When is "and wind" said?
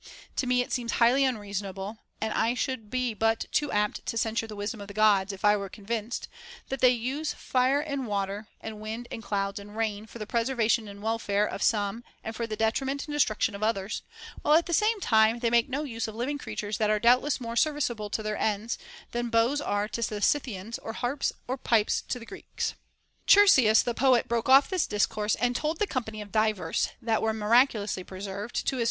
8.61-9.07